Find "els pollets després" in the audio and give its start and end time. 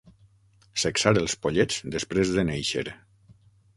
1.21-2.33